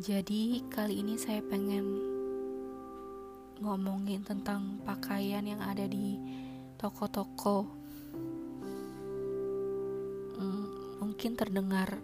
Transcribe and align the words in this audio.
Jadi 0.00 0.64
kali 0.72 1.04
ini 1.04 1.20
saya 1.20 1.44
pengen 1.44 2.00
ngomongin 3.60 4.24
tentang 4.24 4.80
pakaian 4.80 5.44
yang 5.44 5.60
ada 5.60 5.84
di 5.84 6.16
toko-toko. 6.80 7.68
Hmm, 10.40 10.64
mungkin 11.04 11.36
terdengar 11.36 12.00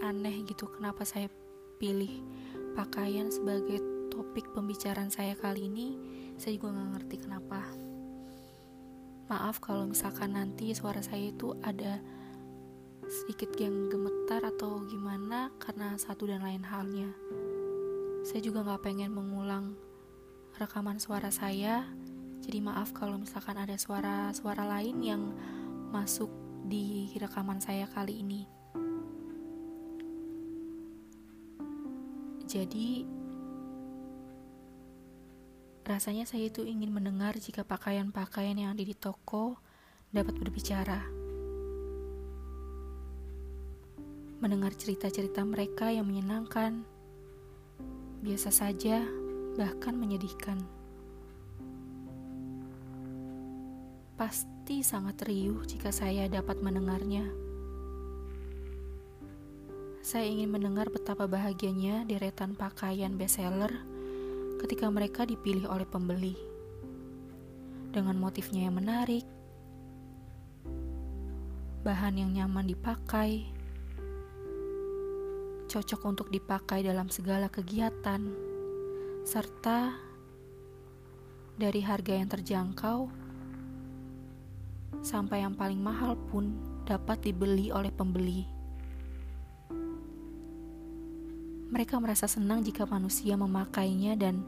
aneh 0.00 0.40
gitu 0.48 0.72
kenapa 0.72 1.04
saya 1.04 1.28
pilih 1.76 2.24
pakaian 2.80 3.28
sebagai 3.28 3.84
topik 4.08 4.56
pembicaraan 4.56 5.12
saya 5.12 5.36
kali 5.36 5.68
ini. 5.68 6.00
Saya 6.40 6.56
juga 6.56 6.72
nggak 6.72 6.90
ngerti 6.96 7.16
kenapa. 7.28 7.60
Maaf 9.28 9.60
kalau 9.60 9.84
misalkan 9.84 10.32
nanti 10.32 10.72
suara 10.72 11.04
saya 11.04 11.28
itu 11.28 11.52
ada 11.60 12.00
sedikit 13.12 13.52
yang 13.60 13.92
gemetar 13.92 14.40
atau 14.40 14.88
gimana 14.88 15.52
karena 15.60 16.00
satu 16.00 16.24
dan 16.24 16.40
lain 16.40 16.64
halnya. 16.64 17.12
Saya 18.24 18.40
juga 18.40 18.64
gak 18.64 18.88
pengen 18.88 19.12
mengulang 19.12 19.76
rekaman 20.56 20.96
suara 20.96 21.28
saya, 21.28 21.84
jadi 22.40 22.64
maaf 22.64 22.96
kalau 22.96 23.20
misalkan 23.20 23.60
ada 23.60 23.76
suara-suara 23.76 24.64
lain 24.64 24.96
yang 25.04 25.22
masuk 25.92 26.32
di 26.64 27.12
rekaman 27.20 27.60
saya 27.60 27.84
kali 27.84 28.24
ini. 28.24 28.48
Jadi, 32.48 33.04
rasanya 35.84 36.24
saya 36.24 36.48
itu 36.48 36.64
ingin 36.64 36.92
mendengar 36.92 37.36
jika 37.36 37.64
pakaian-pakaian 37.64 38.56
yang 38.56 38.72
ada 38.72 38.84
di 38.84 38.96
toko 38.96 39.60
dapat 40.12 40.36
berbicara. 40.36 41.21
Mendengar 44.42 44.74
cerita-cerita 44.74 45.46
mereka 45.46 45.94
yang 45.94 46.10
menyenangkan, 46.10 46.82
biasa 48.26 48.50
saja, 48.50 48.98
bahkan 49.54 49.94
menyedihkan. 49.94 50.58
Pasti 54.18 54.82
sangat 54.82 55.22
riuh 55.30 55.62
jika 55.62 55.94
saya 55.94 56.26
dapat 56.26 56.58
mendengarnya. 56.58 57.22
Saya 60.02 60.26
ingin 60.26 60.50
mendengar 60.50 60.90
betapa 60.90 61.30
bahagianya 61.30 62.02
deretan 62.10 62.58
pakaian 62.58 63.14
bestseller 63.14 63.70
ketika 64.58 64.90
mereka 64.90 65.22
dipilih 65.22 65.70
oleh 65.70 65.86
pembeli. 65.86 66.34
Dengan 67.94 68.18
motifnya 68.18 68.66
yang 68.66 68.74
menarik, 68.74 69.22
bahan 71.86 72.18
yang 72.18 72.34
nyaman 72.34 72.66
dipakai, 72.66 73.61
cocok 75.72 76.04
untuk 76.04 76.28
dipakai 76.28 76.84
dalam 76.84 77.08
segala 77.08 77.48
kegiatan, 77.48 78.20
serta 79.24 79.96
dari 81.56 81.80
harga 81.80 82.12
yang 82.12 82.28
terjangkau 82.28 83.08
sampai 85.00 85.40
yang 85.40 85.56
paling 85.56 85.80
mahal 85.80 86.12
pun 86.28 86.52
dapat 86.84 87.24
dibeli 87.24 87.72
oleh 87.72 87.88
pembeli. 87.88 88.44
Mereka 91.72 91.96
merasa 92.04 92.28
senang 92.28 92.60
jika 92.60 92.84
manusia 92.84 93.32
memakainya 93.40 94.12
dan 94.20 94.44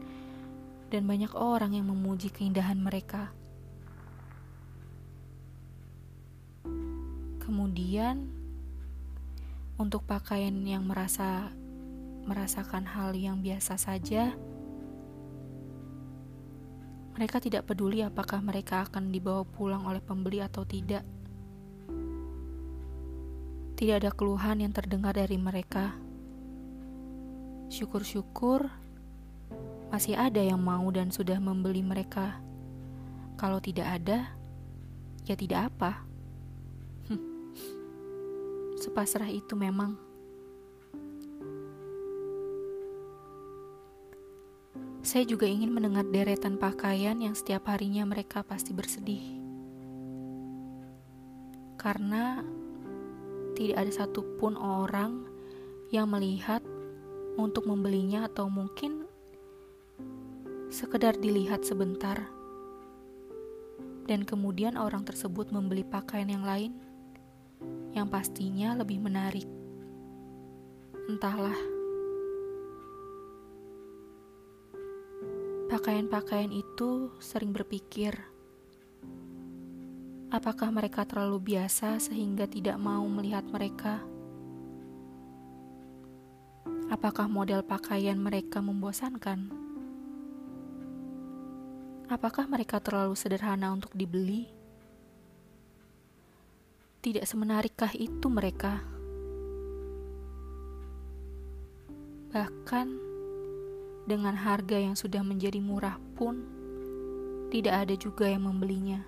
dan 0.93 1.09
banyak 1.09 1.33
orang 1.33 1.73
yang 1.73 1.89
memuji 1.89 2.29
keindahan 2.29 2.77
mereka. 2.77 3.33
Kemudian 7.41 8.34
untuk 9.75 10.07
pakaian 10.07 10.55
yang 10.63 10.87
merasa 10.87 11.51
merasakan 12.25 12.87
hal 12.89 13.13
yang 13.13 13.43
biasa 13.43 13.77
saja, 13.77 14.33
mereka 17.15 17.39
tidak 17.39 17.63
peduli 17.63 18.03
apakah 18.03 18.43
mereka 18.43 18.83
akan 18.87 19.07
dibawa 19.07 19.47
pulang 19.47 19.87
oleh 19.87 20.03
pembeli 20.03 20.43
atau 20.43 20.67
tidak. 20.67 21.03
Tidak 23.75 23.95
ada 24.03 24.11
keluhan 24.11 24.63
yang 24.63 24.71
terdengar 24.71 25.15
dari 25.15 25.35
mereka. 25.35 25.95
Syukur-syukur 27.67 28.67
masih 29.91 30.15
ada 30.15 30.39
yang 30.39 30.59
mau 30.59 30.87
dan 30.91 31.11
sudah 31.11 31.39
membeli 31.39 31.83
mereka. 31.83 32.39
Kalau 33.35 33.59
tidak 33.59 33.99
ada, 33.99 34.31
ya 35.27 35.35
tidak 35.35 35.71
apa. 35.71 36.14
Sepasrah 38.85 39.33
itu 39.33 39.57
memang. 39.57 39.97
Saya 45.01 45.25
juga 45.25 45.49
ingin 45.49 45.73
mendengar 45.73 46.05
deretan 46.05 46.61
pakaian 46.61 47.17
yang 47.17 47.33
setiap 47.33 47.65
harinya 47.65 48.05
mereka 48.05 48.45
pasti 48.45 48.77
bersedih. 48.77 49.25
Karena 51.81 52.45
tidak 53.57 53.89
ada 53.89 54.05
satupun 54.05 54.53
orang 54.53 55.25
yang 55.89 56.05
melihat 56.05 56.61
untuk 57.41 57.65
membelinya 57.65 58.29
atau 58.29 58.53
mungkin 58.53 59.09
sekedar 60.69 61.17
dilihat 61.17 61.65
sebentar 61.65 62.21
dan 64.05 64.21
kemudian 64.21 64.77
orang 64.77 65.01
tersebut 65.01 65.49
membeli 65.49 65.81
pakaian 65.81 66.29
yang 66.29 66.45
lain 66.45 66.84
yang 67.95 68.11
pastinya 68.11 68.75
lebih 68.75 68.99
menarik. 68.99 69.47
Entahlah, 71.05 71.55
pakaian-pakaian 75.69 76.51
itu 76.51 77.13
sering 77.21 77.53
berpikir, 77.55 78.17
apakah 80.33 80.73
mereka 80.73 81.07
terlalu 81.07 81.55
biasa 81.55 82.01
sehingga 82.01 82.49
tidak 82.49 82.75
mau 82.81 83.05
melihat 83.07 83.45
mereka? 83.47 84.01
Apakah 86.89 87.25
model 87.25 87.65
pakaian 87.65 88.17
mereka 88.17 88.61
membosankan? 88.61 89.49
Apakah 92.05 92.45
mereka 92.45 92.77
terlalu 92.77 93.17
sederhana 93.17 93.73
untuk 93.73 93.89
dibeli? 93.97 94.64
Tidak 97.05 97.21
semenarikkah 97.21 97.93
itu 97.93 98.33
mereka? 98.33 98.81
Bahkan 102.33 102.87
dengan 104.09 104.33
harga 104.33 104.81
yang 104.81 104.97
sudah 104.97 105.21
menjadi 105.21 105.61
murah 105.61 106.01
pun, 106.17 106.41
tidak 107.53 107.85
ada 107.85 107.93
juga 107.93 108.25
yang 108.25 108.49
membelinya. 108.49 109.05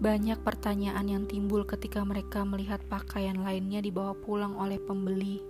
Banyak 0.00 0.40
pertanyaan 0.40 1.04
yang 1.04 1.28
timbul 1.28 1.68
ketika 1.68 2.00
mereka 2.00 2.48
melihat 2.48 2.80
pakaian 2.88 3.44
lainnya 3.44 3.84
dibawa 3.84 4.16
pulang 4.24 4.56
oleh 4.56 4.80
pembeli 4.80 5.44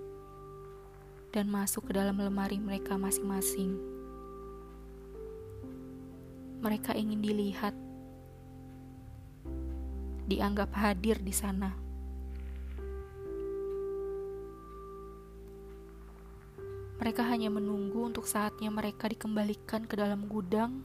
dan 1.31 1.47
masuk 1.47 1.87
ke 1.87 1.95
dalam 1.95 2.19
lemari 2.19 2.59
mereka 2.59 2.99
masing-masing. 2.99 3.94
Mereka 6.65 6.97
ingin 6.97 7.21
dilihat 7.21 7.77
dianggap 10.25 10.73
hadir 10.73 11.21
di 11.21 11.35
sana. 11.37 11.77
Mereka 16.97 17.21
hanya 17.29 17.53
menunggu 17.53 18.09
untuk 18.09 18.25
saatnya 18.25 18.73
mereka 18.73 19.13
dikembalikan 19.13 19.85
ke 19.85 19.93
dalam 19.93 20.25
gudang 20.25 20.81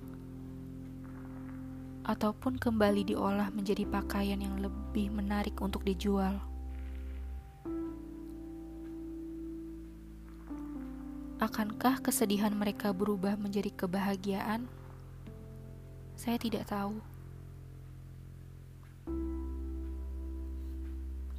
ataupun 2.04 2.60
kembali 2.60 3.16
diolah 3.16 3.48
menjadi 3.56 3.88
pakaian 3.88 4.42
yang 4.44 4.60
lebih 4.60 5.08
menarik 5.16 5.56
untuk 5.64 5.88
dijual. 5.88 6.44
Akankah 11.40 12.04
kesedihan 12.04 12.52
mereka 12.52 12.92
berubah 12.92 13.40
menjadi 13.40 13.72
kebahagiaan? 13.72 14.79
Saya 16.30 16.46
tidak 16.46 16.70
tahu. 16.70 16.94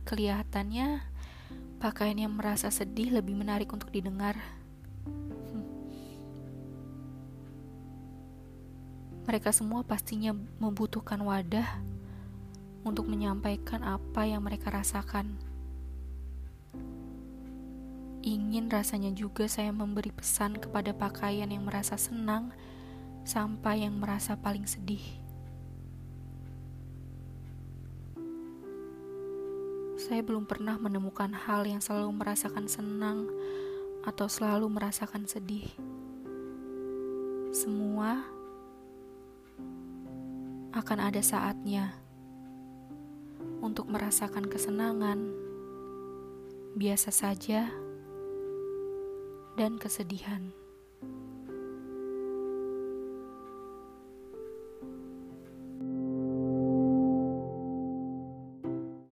Kelihatannya 0.02 1.06
pakaian 1.78 2.18
yang 2.18 2.34
merasa 2.34 2.74
sedih 2.74 3.14
lebih 3.14 3.38
menarik 3.38 3.70
untuk 3.70 3.94
didengar. 3.94 4.34
Mereka 9.30 9.54
semua 9.54 9.86
pastinya 9.86 10.34
membutuhkan 10.58 11.22
wadah 11.22 11.70
untuk 12.82 13.06
menyampaikan 13.06 13.86
apa 13.86 14.26
yang 14.26 14.42
mereka 14.42 14.74
rasakan. 14.74 15.38
Ingin 18.26 18.66
rasanya 18.66 19.14
juga 19.14 19.46
saya 19.46 19.70
memberi 19.70 20.10
pesan 20.10 20.58
kepada 20.58 20.90
pakaian 20.90 21.46
yang 21.46 21.62
merasa 21.62 21.94
senang 21.94 22.50
sampai 23.24 23.86
yang 23.86 23.96
merasa 24.00 24.36
paling 24.38 24.64
sedih. 24.68 25.20
saya 30.00 30.24
belum 30.24 30.48
pernah 30.48 30.80
menemukan 30.80 31.28
hal 31.30 31.68
yang 31.68 31.78
selalu 31.78 32.10
merasakan 32.24 32.66
senang 32.66 33.28
atau 34.02 34.26
selalu 34.26 34.66
merasakan 34.66 35.28
sedih. 35.28 35.68
Semua 37.52 38.24
akan 40.72 40.98
ada 40.98 41.20
saatnya 41.20 41.92
untuk 43.60 43.92
merasakan 43.92 44.48
kesenangan, 44.48 45.30
biasa 46.80 47.12
saja, 47.12 47.68
dan 49.60 49.76
kesedihan. 49.76 50.48